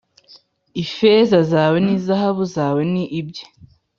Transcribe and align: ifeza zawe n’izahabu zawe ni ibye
ifeza 0.83 1.39
zawe 1.51 1.77
n’izahabu 1.85 2.43
zawe 2.55 2.81
ni 2.91 3.03
ibye 3.19 3.45